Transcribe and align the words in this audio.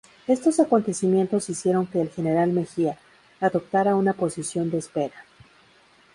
Estos 0.25 0.59
acontecimientos 0.59 1.47
hicieron 1.51 1.85
que 1.85 2.01
el 2.01 2.09
General 2.09 2.51
Mejía, 2.51 2.97
adoptara 3.39 3.95
una 3.95 4.13
posición 4.13 4.71
de 4.71 4.79
espera. 4.79 5.25